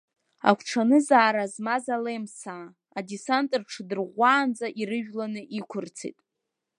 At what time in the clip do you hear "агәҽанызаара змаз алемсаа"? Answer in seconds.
0.49-2.65